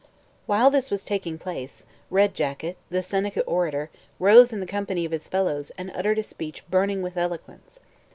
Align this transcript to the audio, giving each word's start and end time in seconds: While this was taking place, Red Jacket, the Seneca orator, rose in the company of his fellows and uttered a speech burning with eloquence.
While 0.47 0.71
this 0.71 0.89
was 0.89 1.05
taking 1.05 1.37
place, 1.37 1.85
Red 2.09 2.33
Jacket, 2.33 2.75
the 2.89 3.03
Seneca 3.03 3.41
orator, 3.43 3.91
rose 4.17 4.51
in 4.51 4.59
the 4.59 4.65
company 4.65 5.05
of 5.05 5.11
his 5.11 5.27
fellows 5.27 5.69
and 5.77 5.91
uttered 5.93 6.17
a 6.17 6.23
speech 6.23 6.67
burning 6.71 7.03
with 7.03 7.17
eloquence. 7.17 7.79